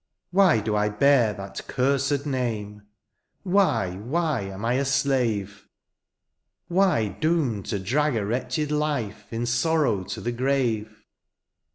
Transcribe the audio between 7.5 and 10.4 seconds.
to drag a wretched life In sorrow to the